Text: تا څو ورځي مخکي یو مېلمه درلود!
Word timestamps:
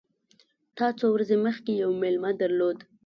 تا 0.77 0.85
څو 0.97 1.05
ورځي 1.13 1.37
مخکي 1.47 1.73
یو 1.83 1.91
مېلمه 2.01 2.31
درلود! 2.41 2.77